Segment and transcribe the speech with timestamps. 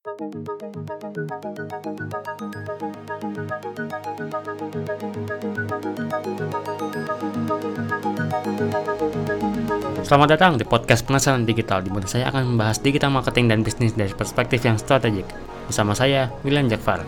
[0.00, 0.16] Selamat
[10.32, 14.16] datang di podcast Pengesalan Digital, di mana saya akan membahas digital marketing dan bisnis dari
[14.16, 15.28] perspektif yang strategik.
[15.68, 17.04] Bersama saya, William Jakfar.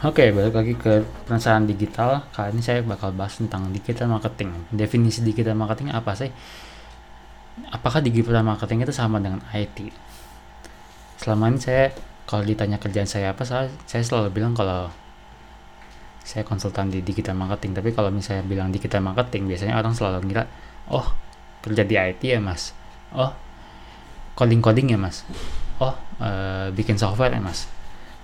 [0.00, 2.24] Oke, balik lagi ke penasaran digital.
[2.32, 4.48] Kali ini saya bakal bahas tentang digital marketing.
[4.72, 6.32] Definisi digital marketing apa sih?
[7.68, 9.92] Apakah digital marketing itu sama dengan IT?
[11.20, 11.92] Selama ini saya
[12.24, 14.88] kalau ditanya kerjaan saya apa, saya, selalu bilang kalau
[16.24, 17.76] saya konsultan di digital marketing.
[17.76, 20.48] Tapi kalau misalnya bilang digital marketing, biasanya orang selalu ngira,
[20.88, 21.12] oh
[21.60, 22.72] kerja di IT ya mas,
[23.12, 23.36] oh
[24.32, 25.28] coding coding ya mas,
[25.76, 25.92] oh
[26.24, 27.68] uh, bikin software ya mas.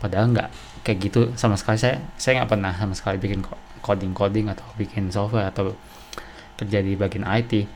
[0.01, 0.49] Padahal nggak
[0.87, 1.83] kayak gitu sama sekali.
[1.83, 3.43] Saya saya nggak pernah sama sekali bikin
[3.83, 5.75] coding coding atau bikin software atau
[6.55, 7.67] kerja di bagian IT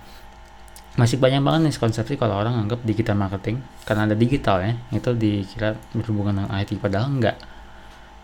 [0.99, 3.59] masih banyak banget nih konsepsi kalau orang anggap digital marketing.
[3.83, 7.37] Karena ada digital ya itu dikira berhubungan dengan IT padahal enggak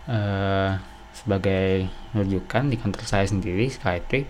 [0.07, 0.79] uh,
[1.11, 4.23] sebagai rujukan di kantor saya sendiri Skytree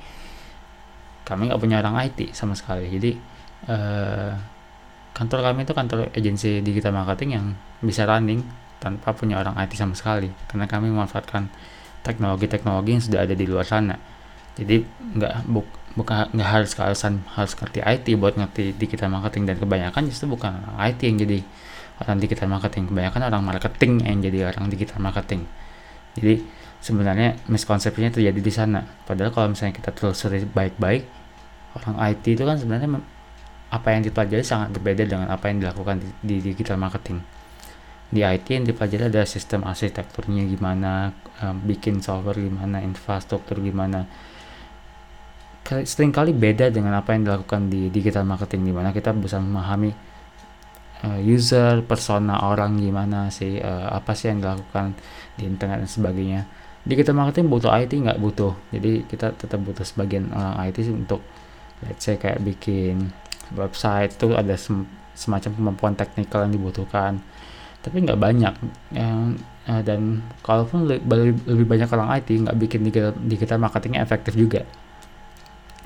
[1.28, 2.90] kami nggak punya orang IT sama sekali.
[2.90, 3.12] Jadi
[3.70, 4.34] uh,
[5.14, 7.46] kantor kami itu kantor agensi digital marketing yang
[7.84, 11.50] bisa running tanpa punya orang IT sama sekali karena kami memanfaatkan
[12.06, 13.98] teknologi-teknologi yang sudah ada di luar sana.
[14.58, 14.82] Jadi
[15.18, 20.02] nggak buk, bukan nggak harus kealasan harus ngerti IT buat ngerti digital marketing dan kebanyakan
[20.10, 21.40] justru bukan orang IT yang jadi
[21.98, 25.46] orang digital marketing kebanyakan orang marketing yang jadi orang digital marketing.
[26.18, 26.42] Jadi
[26.82, 28.82] sebenarnya miskonsepsinya terjadi di sana.
[29.06, 31.06] Padahal kalau misalnya kita telusuri baik-baik
[31.78, 32.90] orang IT itu kan sebenarnya
[33.68, 37.20] apa yang dipelajari sangat berbeda dengan apa yang dilakukan di, di digital marketing
[38.08, 41.12] di IT yang dipelajari ada sistem arsitekturnya gimana
[41.44, 44.08] um, bikin software gimana infrastruktur gimana.
[45.68, 49.92] Seringkali beda dengan apa yang dilakukan di digital marketing di mana kita bisa memahami
[51.04, 54.96] uh, user persona orang gimana sih uh, apa sih yang dilakukan
[55.36, 56.42] di internet dan sebagainya.
[56.88, 58.56] Digital marketing butuh IT nggak butuh.
[58.72, 61.20] Jadi kita tetap butuh sebagian orang IT sih untuk
[61.84, 63.12] let's say kayak bikin
[63.52, 64.88] website itu ada sem
[65.18, 67.20] semacam kemampuan teknikal yang dibutuhkan
[67.82, 68.54] tapi nggak banyak.
[68.94, 74.34] Yang uh, dan kalaupun lebih, lebih banyak orang IT nggak bikin digital, digital marketingnya efektif
[74.34, 74.64] juga.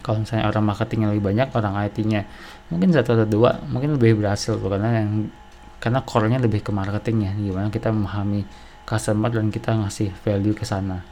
[0.01, 2.25] Kalau misalnya orang marketingnya lebih banyak orang IT-nya
[2.73, 5.29] mungkin satu atau dua mungkin lebih berhasil tuh karena yang
[5.77, 7.37] karena core-nya lebih ke marketingnya.
[7.37, 8.45] Gimana kita memahami
[8.85, 11.05] customer dan kita ngasih value ke sana.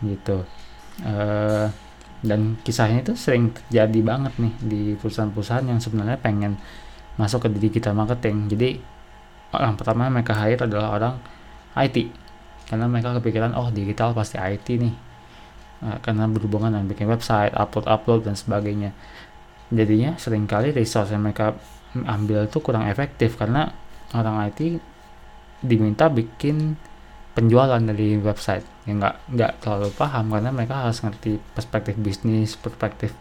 [0.00, 0.44] Gitu.
[1.04, 1.68] Uh,
[2.18, 6.58] dan kisahnya itu sering terjadi banget nih di perusahaan-perusahaan yang sebenarnya pengen
[7.14, 8.50] masuk ke digital marketing.
[8.50, 8.68] Jadi
[9.52, 11.14] orang pertama mereka hire adalah orang
[11.78, 12.12] IT
[12.68, 14.94] karena mereka kepikiran oh digital pasti IT nih.
[15.78, 18.92] Nah, karena berhubungan dengan bikin website upload-upload dan sebagainya.
[19.72, 21.56] Jadinya sering kali resource yang mereka
[21.96, 23.72] ambil itu kurang efektif karena
[24.12, 24.84] orang IT
[25.64, 26.76] diminta bikin
[27.32, 28.66] penjualan dari website.
[28.84, 33.16] Yang nggak nggak terlalu paham karena mereka harus ngerti perspektif bisnis perspektif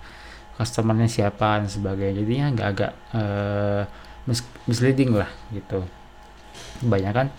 [0.59, 2.19] customernya siapa dan sebagainya.
[2.19, 3.83] Jadinya nggak agak uh,
[4.67, 5.87] misleading lah gitu
[6.81, 7.31] kebanyakan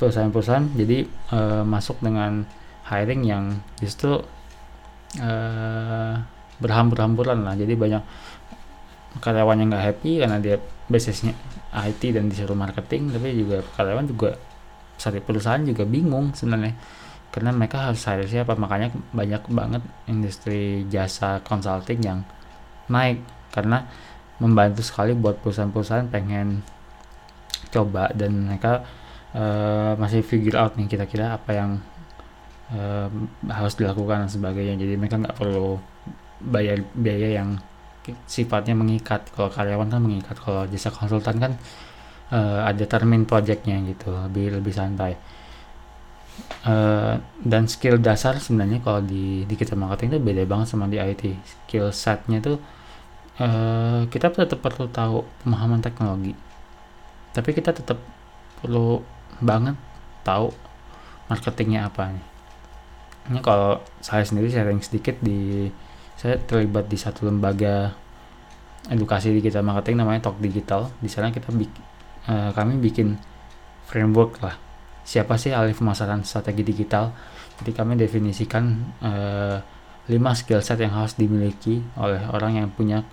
[0.00, 0.66] perusahaan-perusahaan.
[0.76, 1.04] Jadi
[1.34, 2.44] uh, masuk dengan
[2.88, 3.44] hiring yang
[3.78, 4.18] justru
[5.20, 6.14] uh,
[6.60, 7.54] berhambur-hamburan lah.
[7.54, 8.02] Jadi banyak
[9.18, 11.34] karyawan yang nggak happy karena dia basisnya
[11.74, 14.38] IT dan disuruh marketing tapi juga karyawan juga
[15.00, 16.76] saat perusahaan juga bingung sebenarnya.
[17.30, 18.58] Karena mereka harus hire siapa?
[18.58, 22.20] Makanya banyak banget industri jasa consulting yang
[22.90, 23.22] naik.
[23.54, 23.86] Karena
[24.42, 26.66] membantu sekali buat perusahaan-perusahaan pengen
[27.70, 28.82] coba dan mereka
[29.34, 31.70] uh, masih figure out nih kira-kira apa yang
[32.74, 33.08] uh,
[33.50, 34.74] harus dilakukan dan sebagainya.
[34.78, 35.78] Jadi mereka nggak perlu
[36.40, 37.58] bayar biaya yang
[38.26, 39.30] sifatnya mengikat.
[39.34, 41.52] Kalau karyawan kan mengikat kalau jasa konsultan kan
[42.34, 45.14] uh, ada termin projectnya gitu lebih lebih santai.
[46.64, 50.96] Uh, dan skill dasar sebenarnya kalau di di kita marketing itu beda banget sama di
[50.96, 52.56] IT skill setnya tuh
[53.36, 56.32] uh, kita tetap perlu tahu pemahaman teknologi
[57.30, 57.98] tapi kita tetap
[58.60, 59.00] perlu
[59.40, 59.78] banget
[60.26, 60.52] tahu
[61.30, 62.26] marketingnya apa nih.
[63.30, 65.70] Ini kalau saya sendiri sharing sedikit di
[66.18, 67.94] saya terlibat di satu lembaga
[68.90, 70.90] edukasi digital marketing namanya Talk Digital.
[70.98, 71.72] Di sana kita bik,
[72.28, 73.14] uh, kami bikin
[73.86, 74.56] framework lah.
[75.06, 77.14] Siapa sih ahli pemasaran strategi digital?
[77.60, 78.64] Jadi kami definisikan
[79.04, 79.58] uh,
[80.08, 83.06] 5 skill set yang harus dimiliki oleh orang yang punya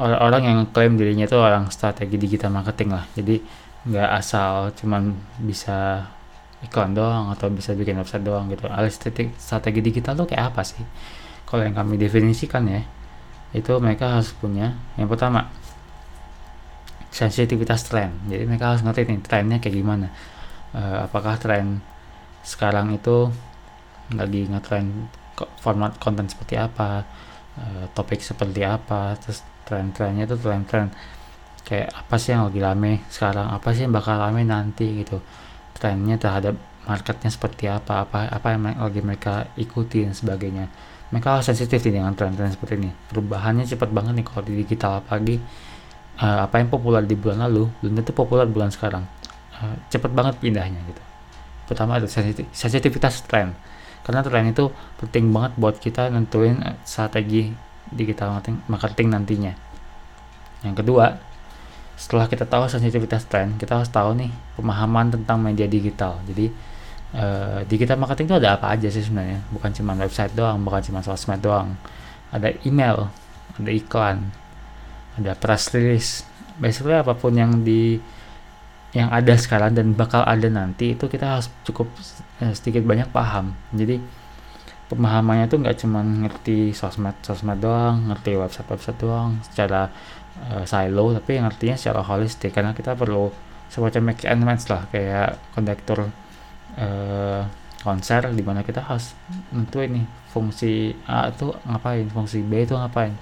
[0.00, 3.04] orang-orang yang klaim dirinya itu orang strategi digital marketing lah.
[3.12, 3.36] Jadi
[3.82, 5.12] nggak asal cuman
[5.42, 6.06] bisa
[6.62, 8.70] iklan doang atau bisa bikin website doang gitu.
[8.70, 10.80] Alih strategi, strategi digital tuh kayak apa sih?
[11.44, 12.80] Kalau yang kami definisikan ya
[13.52, 15.52] itu mereka harus punya yang pertama
[17.12, 18.16] sensitivitas tren.
[18.24, 20.08] Jadi mereka harus ngerti nih trennya kayak gimana.
[20.72, 21.84] Uh, apakah tren
[22.40, 23.28] sekarang itu
[24.16, 25.12] lagi ngetren
[25.60, 27.04] format konten seperti apa
[27.60, 30.92] uh, topik seperti apa terus tren-trennya itu tren-tren.
[31.64, 33.48] Kayak apa sih yang lagi rame sekarang?
[33.48, 35.24] Apa sih yang bakal rame nanti gitu?
[35.72, 38.04] Trennya terhadap marketnya seperti apa?
[38.04, 40.68] Apa apa yang lagi mereka ikuti dan sebagainya?
[41.08, 42.92] Mereka harus sensitif nih dengan tren-tren seperti ini.
[43.08, 45.40] Perubahannya cepat banget nih kalau di digital apalagi
[46.20, 49.08] uh, apa yang populer di bulan lalu belum tentu populer bulan sekarang.
[49.56, 51.02] Uh, cepat banget pindahnya gitu.
[51.64, 52.08] Pertama ada
[52.52, 53.56] sensitivitas tren.
[54.02, 57.54] Karena tren itu penting banget buat kita nentuin eh, strategi
[57.94, 59.52] digital marketing, marketing nantinya.
[60.62, 61.06] Yang kedua
[61.98, 66.18] setelah kita tahu sensitivitas tren kita harus tahu nih pemahaman tentang media digital.
[66.26, 66.50] Jadi
[67.14, 69.44] uh, digital marketing itu ada apa aja sih sebenarnya?
[69.54, 71.76] Bukan cuma website doang bukan cuma sosmed doang.
[72.32, 73.12] Ada email
[73.60, 74.32] ada iklan
[75.20, 76.24] ada press release.
[76.56, 78.00] Basically apa pun yang di
[78.92, 81.88] yang ada sekarang dan bakal ada nanti itu kita harus cukup
[82.44, 83.56] eh, sedikit banyak paham.
[83.72, 84.00] Jadi
[84.92, 89.88] pemahamannya tuh nggak cuma ngerti sosmed sosmed doang ngerti website website doang secara
[90.52, 93.32] uh, silo tapi ngertinya secara holistik karena kita perlu
[93.72, 96.12] semacam make and match lah kayak kondektor
[96.76, 97.42] uh,
[97.82, 99.16] konser di mana kita harus
[99.50, 103.12] nentuin nih fungsi A itu ngapain, fungsi B itu ngapain.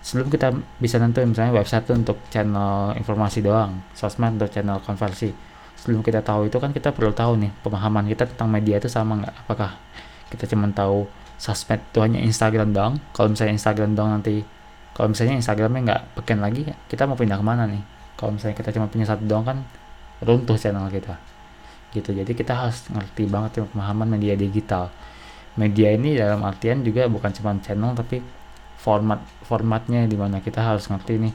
[0.00, 5.30] Sebelum kita bisa nentuin misalnya website itu untuk channel informasi doang, sosmed untuk channel konversi.
[5.76, 9.20] Sebelum kita tahu itu kan kita perlu tahu nih pemahaman kita tentang media itu sama
[9.20, 9.34] nggak?
[9.44, 9.70] Apakah
[10.32, 11.06] kita cuma tahu
[11.36, 12.94] sosmed itu hanya Instagram doang?
[13.12, 14.42] Kalau misalnya Instagram doang nanti,
[14.96, 17.82] kalau misalnya Instagramnya nggak peken lagi, kita mau pindah ke mana nih?
[18.16, 19.58] Kalau misalnya kita cuma punya satu doang kan
[20.24, 21.16] runtuh channel kita
[21.92, 24.92] gitu jadi kita harus ngerti banget ya pemahaman media digital
[25.56, 28.20] media ini dalam artian juga bukan cuma channel tapi
[28.76, 31.34] format formatnya di mana kita harus ngerti nih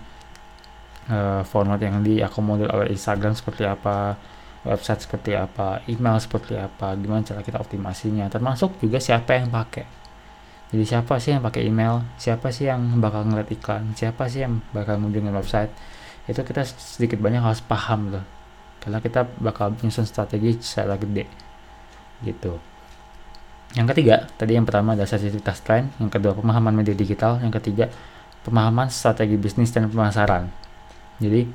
[1.10, 4.14] uh, format yang diakomodir oleh Instagram seperti apa
[4.62, 9.86] website seperti apa email seperti apa gimana cara kita optimasinya termasuk juga siapa yang pakai.
[10.72, 12.00] Jadi siapa sih yang pakai email?
[12.16, 13.92] Siapa sih yang bakal ngeliat iklan?
[13.92, 15.72] Siapa sih yang bakal mengunjungi website?
[16.32, 18.24] Itu kita sedikit banyak harus paham loh.
[18.80, 21.28] Karena kita bakal menyusun strategi secara gede.
[22.24, 22.56] Gitu.
[23.76, 27.88] Yang ketiga tadi yang pertama adalah sensitivitas tren yang kedua pemahaman media digital yang ketiga
[28.44, 30.48] pemahaman strategi bisnis dan pemasaran.
[31.20, 31.48] Jadi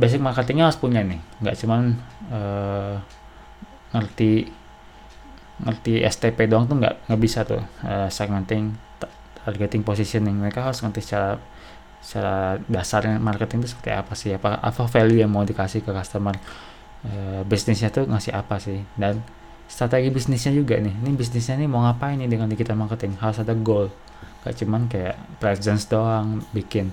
[0.00, 1.20] basic marketingnya harus punya nih.
[1.44, 1.80] Nggak cuman
[2.32, 2.96] uh,
[3.92, 4.48] ngerti
[5.60, 8.72] ngerti STP doang tuh nggak nggak bisa tuh uh, segmenting
[9.44, 11.36] targeting positioning mereka harus ngerti secara
[12.00, 16.32] secara dasarnya marketing itu seperti apa sih apa apa value yang mau dikasih ke customer
[17.04, 18.80] e, bisnisnya tuh ngasih apa sih.
[18.96, 19.20] Dan
[19.68, 23.20] strategi bisnisnya juga nih ini bisnisnya nih mau ngapain nih dengan digital marketing?
[23.20, 23.92] Harus ada goal.
[24.40, 26.88] Gak cuman kayak presence doang bikin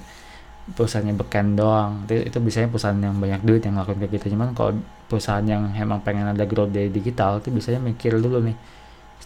[0.75, 1.91] perusahaannya beken doang.
[2.09, 4.25] Itu, itu biasanya perusahaan yang banyak duit yang ngelakuin kayak gitu.
[4.35, 4.71] Cuman kalau
[5.07, 8.57] perusahaan yang emang pengen ada growth dari digital itu biasanya mikir dulu nih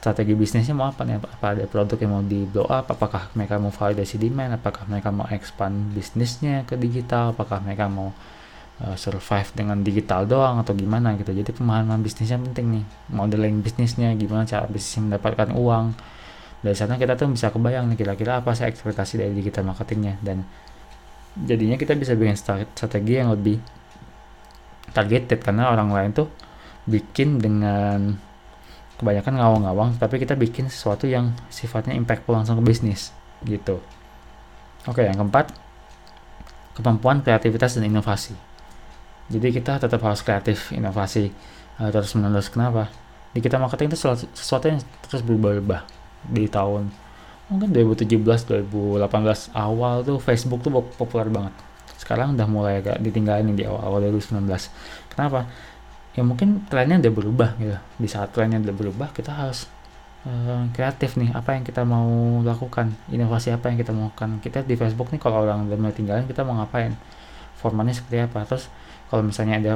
[0.02, 1.22] strategi bisnisnya mau apa nih?
[1.22, 2.90] Apa ada produk yang mau di blow up?
[2.90, 4.58] Apakah mereka mau validasi demand?
[4.58, 7.38] Apakah mereka mau expand bisnisnya ke digital?
[7.38, 8.10] Apakah mereka mau
[8.82, 11.38] uh, survive dengan digital doang atau gimana gitu?
[11.38, 12.86] Jadi pemahaman bisnisnya penting nih.
[13.14, 15.94] Modeling bisnisnya gimana cara bisnisnya mendapatkan uang.
[16.66, 20.18] Dari sana kita tuh bisa kebayang nih kira-kira apa sih ekspektasi dari digital marketingnya.
[20.26, 20.42] Dan
[21.36, 23.60] jadinya kita bisa bikin strategi yang lebih
[24.92, 26.28] targeted karena orang lain tuh
[26.84, 28.20] bikin dengan
[29.00, 33.16] kebanyakan ngawang-ngawang tapi kita bikin sesuatu yang sifatnya impactful langsung ke bisnis
[33.48, 33.80] gitu.
[34.86, 35.56] Oke yang keempat
[36.78, 38.36] kemampuan kreativitas dan inovasi.
[39.32, 41.32] Jadi kita tetap harus kreatif inovasi
[41.80, 42.92] uh, terus menerus kenapa?
[43.32, 44.00] Di kita marketing itu
[44.36, 45.88] sesuatu yang terus berubah-ubah
[46.28, 46.92] di tahun
[47.52, 51.54] mungkin 2017 2018 awal tuh Facebook tuh populer banget.
[52.00, 54.48] Sekarang udah mulai agak ditinggalin di awal-awal 2019
[55.12, 55.52] kenapa?
[56.16, 57.76] Ya mungkin trennya udah berubah gitu.
[58.00, 59.68] Di saat trennya udah berubah kita harus
[60.24, 62.96] uh, kreatif nih apa yang kita mau lakukan.
[63.12, 66.26] Inovasi apa yang kita mau lakukan kita di Facebook nih kalau orang udah mulai tinggalin
[66.26, 66.96] kita mau ngapain?
[67.60, 68.48] Formatnya seperti apa?
[68.48, 68.72] Terus
[69.12, 69.74] kalau misalnya ada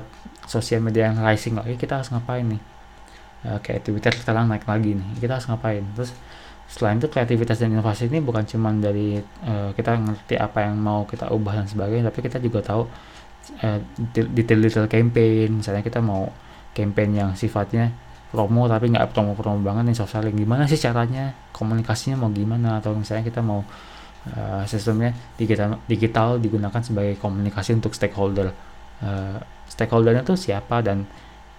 [0.48, 2.62] sosial media yang rising lagi kita harus ngapain nih?
[3.46, 5.08] Uh, kayak Twitter sekarang naik lagi nih.
[5.20, 5.84] Kita harus ngapain?
[5.94, 6.16] Terus
[6.66, 11.06] selain itu kreativitas dan inovasi ini bukan cuma dari uh, kita ngerti apa yang mau
[11.06, 12.84] kita ubah dan sebagainya tapi kita juga tahu
[13.62, 13.80] uh,
[14.14, 15.62] detail-detail campaign.
[15.62, 16.30] Misalnya kita mau
[16.76, 17.94] campaign yang sifatnya
[18.34, 20.36] promo tapi nggak promo-promo banget nih soft selling.
[20.36, 21.32] Gimana sih caranya?
[21.56, 22.82] Komunikasinya mau gimana?
[22.82, 23.64] Atau misalnya kita mau
[24.34, 28.52] uh, sistemnya digital digital digunakan sebagai komunikasi untuk stakeholder.
[29.00, 29.38] Uh,
[29.70, 31.06] stakeholdernya tuh siapa dan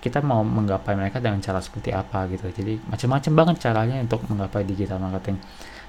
[0.06, 2.46] kita mau menggapai mereka dengan cara seperti apa gitu.
[2.46, 5.42] Jadi macam-macam banget caranya untuk menggapai digital marketing.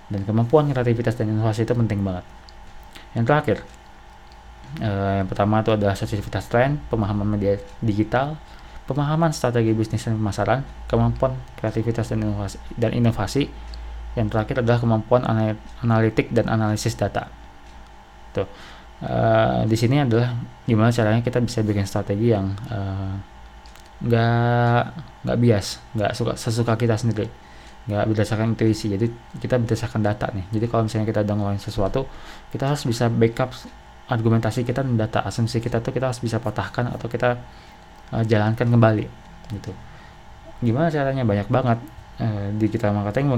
[0.10, 2.26] Dan kemampuan kreativitas dan inovasi itu penting banget.
[3.14, 3.58] Yang terakhir
[4.82, 8.36] uh, yang pertama itu adalah sensitivitas tren pemahaman media digital
[8.88, 13.52] pemahaman strategi bisnis dan pemasaran kemampuan kreativitas dan inovasi dan inovasi.
[14.18, 15.22] Yang terakhir adalah kemampuan
[15.86, 17.30] analitik dan analisis data.
[18.34, 18.50] Tuh
[19.06, 20.34] uh, di sini adalah
[20.66, 23.14] gimana caranya kita bisa bikin strategi yang uh,
[24.04, 25.82] nggak bias.
[25.98, 27.28] Nggak suka sesuka kita sendiri.
[27.88, 28.92] Nggak berdasarkan intuisi.
[28.92, 29.10] Jadi
[29.42, 30.46] kita berdasarkan data nih.
[30.54, 32.02] Jadi kalau misalnya kita udah ngelakuin sesuatu
[32.54, 33.52] kita harus bisa backup
[34.08, 35.24] argumentasi kita dan data.
[35.26, 37.40] Asumsi kita tuh kita harus bisa patahkan atau kita
[38.14, 39.06] uh, jalankan kembali
[39.56, 39.72] gitu.
[40.64, 41.24] Gimana caranya?
[41.26, 41.80] Banyak banget
[42.22, 43.30] uh, di kita marketing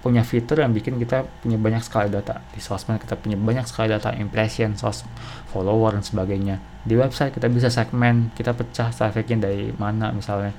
[0.00, 2.40] punya fitur yang bikin kita punya banyak sekali data.
[2.52, 5.04] Di sosmed kita punya banyak sekali data impression sos
[5.52, 6.56] follower dan sebagainya.
[6.80, 10.56] Di website kita bisa segmen kita pecah trafficnya dari mana misalnya.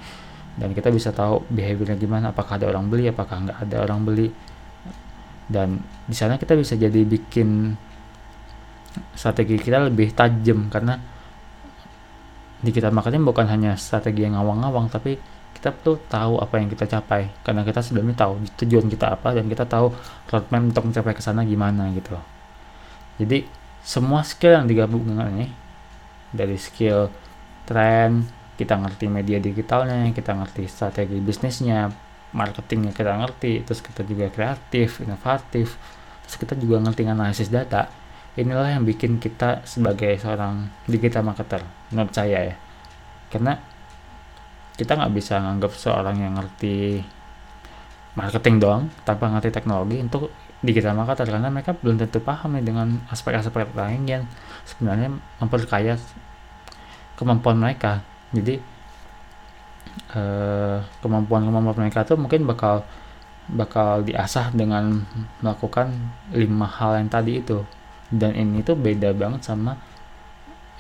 [0.51, 4.27] Dan kita bisa tahu behaviornya gimana apakah ada orang beli apakah nggak ada orang beli.
[5.49, 7.73] Dan di sana kita bisa jadi bikin
[9.15, 10.99] strategi kita lebih tajam karena
[12.61, 15.17] di kita marketing bukan hanya strategi yang ngawang-ngawang tapi
[15.57, 19.45] kita perlu tahu apa yang kita capai karena kita sebelumnya tahu tujuan kita apa dan
[19.51, 19.93] kita tahu
[20.31, 22.17] roadmap untuk mencapai ke sana gimana gitu
[23.21, 23.45] jadi
[23.81, 25.47] semua skill yang digabungkan ini
[26.31, 27.11] dari skill
[27.67, 28.25] trend
[28.57, 31.89] kita ngerti media digitalnya kita ngerti strategi bisnisnya
[32.31, 35.75] marketingnya kita ngerti terus kita juga kreatif inovatif
[36.25, 38.01] terus kita juga ngerti analisis data
[38.39, 41.59] inilah yang bikin kita sebagai seorang digital marketer
[41.91, 42.55] menurut saya ya.
[43.27, 43.59] Karena
[44.81, 47.05] kita nggak bisa nganggap seorang yang ngerti
[48.17, 50.33] marketing doang tanpa ngerti teknologi untuk
[50.65, 54.23] digital marketer karena mereka belum tentu paham nih dengan aspek-aspek lain yang
[54.65, 56.01] sebenarnya memperkaya
[57.13, 58.01] kemampuan mereka.
[58.33, 58.57] Jadi
[60.17, 62.81] uh, kemampuan-kemampuan mereka tuh mungkin bakal
[63.49, 65.05] bakal diasah dengan
[65.41, 65.93] melakukan
[66.33, 67.61] lima hal yang tadi itu.
[68.09, 69.77] Dan ini tuh beda banget sama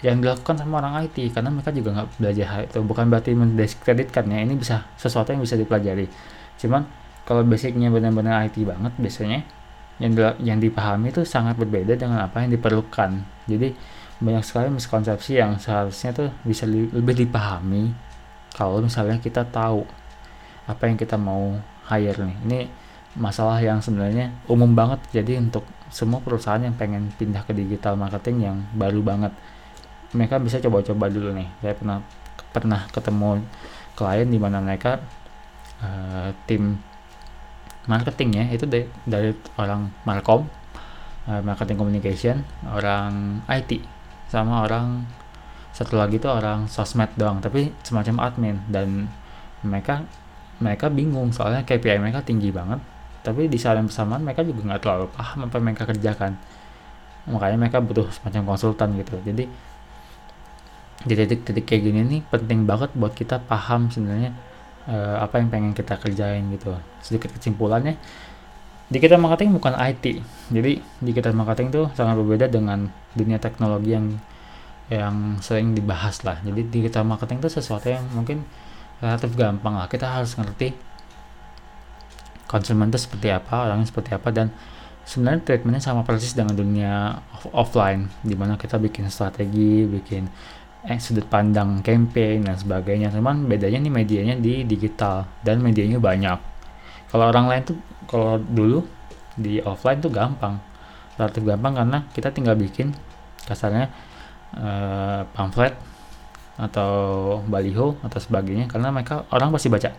[0.01, 2.79] yang dilakukan sama orang IT karena mereka juga nggak belajar hal itu.
[2.81, 6.09] Bukan berarti mendiskreditkan ya ini bisa sesuatu yang bisa dipelajari.
[6.57, 6.85] Cuman
[7.25, 9.45] kalau basicnya benar-benar IT banget biasanya
[10.01, 13.21] yang yang dipahami itu sangat berbeda dengan apa yang diperlukan.
[13.45, 13.77] Jadi
[14.21, 17.93] banyak sekali miskonsepsi yang seharusnya tuh bisa li lebih dipahami
[18.53, 19.85] kalau misalnya kita tahu
[20.65, 22.37] apa yang kita mau hire nih.
[22.49, 22.59] Ini
[23.21, 24.97] masalah yang sebenarnya umum banget.
[25.13, 25.61] Jadi untuk
[25.93, 29.33] semua perusahaan yang pengen pindah ke digital marketing yang baru banget
[30.11, 31.47] mereka bisa coba-coba dulu nih.
[31.63, 31.97] Saya pernah
[32.51, 33.43] pernah ketemu
[33.95, 34.99] klien di mana mereka
[35.79, 36.75] uh, tim
[37.87, 40.45] marketingnya itu dari, dari orang markom
[41.25, 43.81] uh, marketing communication orang IT
[44.29, 45.07] sama orang
[45.71, 48.57] satu lagi tuh orang sosmed doang tapi semacam admin.
[48.67, 49.07] Dan
[49.63, 50.03] mereka
[50.61, 52.77] mereka bingung soalnya KPI mereka tinggi banget
[53.21, 56.31] tapi di saat yang bersamaan mereka juga nggak terlalu paham apa yang mereka kerjakan.
[57.29, 59.13] Makanya mereka butuh semacam konsultan gitu.
[59.21, 59.45] Jadi
[61.01, 64.37] di titik-titik kayak gini nih penting banget buat kita paham sebenarnya
[64.85, 66.77] uh, apa yang pengen kita kerjain gitu.
[67.01, 67.97] Sedikit kesimpulannya
[68.91, 70.19] digital marketing bukan IT
[70.51, 74.19] jadi digital marketing tuh sangat berbeda dengan dunia teknologi yang
[74.91, 76.37] yang sering dibahas lah.
[76.43, 78.43] Jadi digital marketing itu sesuatu yang mungkin
[78.99, 79.87] relatif gampang lah.
[79.87, 80.75] Kita harus ngerti
[82.51, 84.51] konsumen itu seperti apa orangnya seperti apa dan
[85.07, 90.27] sebenarnya treatmentnya sama persis dengan dunia off offline di mana kita bikin strategi bikin
[90.85, 93.13] eh, sudut pandang campaign dan sebagainya.
[93.13, 96.39] Cuman bedanya nih medianya di digital dan medianya banyak.
[97.11, 98.81] Kalau orang lain tuh kalau dulu
[99.37, 100.57] di offline tuh gampang.
[101.19, 102.95] Relatif gampang karena kita tinggal bikin
[103.45, 103.91] kasarnya
[104.57, 105.75] uh, pamflet
[106.57, 106.91] atau
[107.45, 108.65] baliho atau sebagainya.
[108.71, 109.91] Karena mereka orang pasti baca.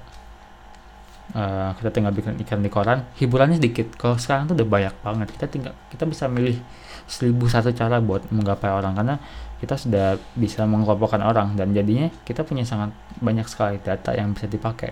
[1.33, 3.95] Uh, kita tinggal bikin ikan di koran hiburannya sedikit.
[3.95, 5.29] Kalau sekarang tuh udah banyak banget.
[5.37, 6.59] Kita tinggal kita bisa milih
[7.07, 8.95] seribu satu cara buat menggapai orang.
[8.97, 9.17] Karena
[9.63, 12.91] kita sudah bisa mengelompokkan orang dan jadinya kita punya sangat
[13.23, 14.91] banyak sekali data yang bisa dipakai.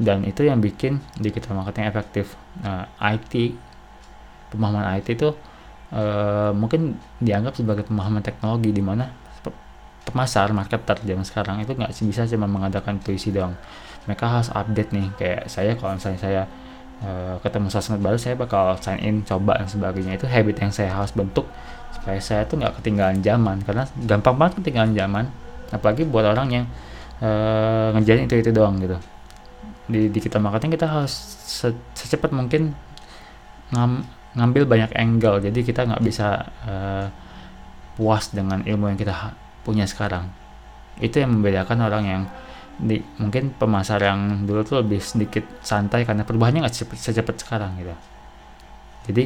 [0.00, 2.34] Dan itu yang bikin digital marketing efektif.
[2.64, 3.54] Nah, IT
[4.52, 5.32] pemahaman IT itu
[5.92, 9.08] uh, mungkin dianggap sebagai pemahaman teknologi di mana
[10.02, 13.54] pemasar marketer zaman sekarang itu nggak bisa cuma mengadakan puisi doang.
[14.04, 16.42] Mereka harus update nih kayak saya kalau misalnya saya
[17.00, 20.20] uh, ketemu sosmed baru saya bakal sign in coba dan sebagainya.
[20.20, 21.48] Itu habit yang saya harus bentuk
[21.96, 23.64] supaya saya tuh nggak ketinggalan zaman.
[23.64, 25.24] Karena gampang banget ketinggalan zaman
[25.72, 26.64] apalagi buat orang yang
[27.24, 28.98] uh, ngejalan itu itu doang gitu.
[29.88, 31.12] Di digital marketing kita harus
[31.48, 32.76] se secepat mungkin
[33.72, 34.04] ngam,
[34.36, 35.40] ngambil banyak angle.
[35.40, 37.06] Jadi kita nggak bisa uh,
[37.96, 39.32] puas dengan ilmu yang kita
[39.64, 40.28] punya sekarang.
[41.00, 42.22] Itu yang membedakan orang yang
[42.78, 47.94] di mungkin pemasar yang dulu tuh lebih sedikit santai karena perubahannya nggak secepat sekarang gitu.
[49.10, 49.24] Jadi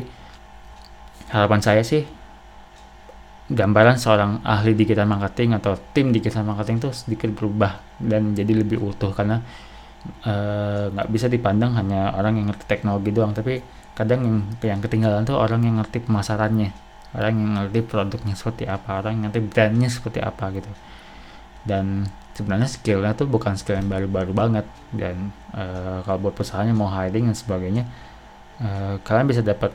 [1.30, 2.06] harapan saya sih
[3.46, 8.82] gambaran seorang ahli digital marketing atau tim digital marketing itu sedikit berubah dan jadi lebih
[8.82, 9.38] utuh karena
[10.26, 13.62] eh, nggak uh, bisa dipandang hanya orang yang ngerti teknologi doang tapi
[13.94, 16.74] kadang yang yang ketinggalan tuh orang yang ngerti pemasarannya
[17.14, 20.70] orang yang ngerti produknya seperti apa orang yang ngerti brandnya seperti apa gitu
[21.66, 26.88] dan sebenarnya skillnya tuh bukan skill yang baru-baru banget dan uh, kalau buat perusahaannya mau
[26.88, 27.85] hiring dan sebagainya
[28.62, 29.75] uh, kalian bisa dapat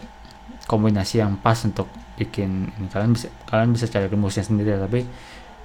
[0.69, 5.03] kombinasi yang pas untuk bikin ini kalian bisa kalian bisa cari rumusnya sendiri tapi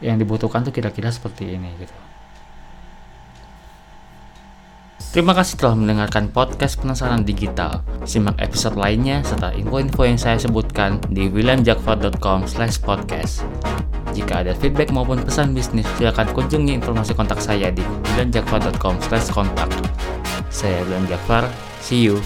[0.00, 1.96] yang dibutuhkan tuh kira-kira seperti ini gitu
[5.16, 7.80] Terima kasih telah mendengarkan podcast penasaran digital.
[8.04, 13.95] Simak episode lainnya serta info-info yang saya sebutkan di williamjakfar.com/podcast.
[14.16, 19.68] Jika ada feedback maupun pesan bisnis, silakan kunjungi informasi kontak saya di williamjakfar.com/kontak.
[20.48, 21.44] Saya William Jakfar.
[21.84, 22.16] See you.